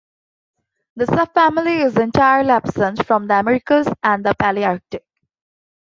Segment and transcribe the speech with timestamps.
[0.95, 5.01] The subfamily is entirely absent from the Americas and the Palaearctic.